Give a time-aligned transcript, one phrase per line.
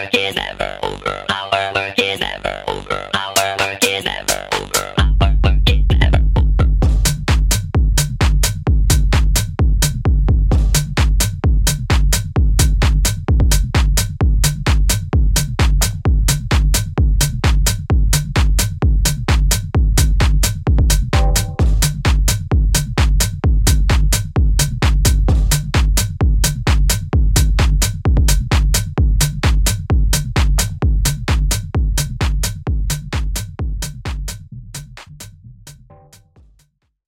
[0.00, 1.26] work is never over.
[1.28, 3.10] Our work is never over.
[3.14, 4.99] Our work is never over.